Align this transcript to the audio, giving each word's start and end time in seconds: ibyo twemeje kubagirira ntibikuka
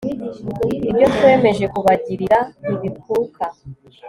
ibyo 0.89 1.05
twemeje 1.15 1.65
kubagirira 1.73 2.39
ntibikuka 2.63 3.43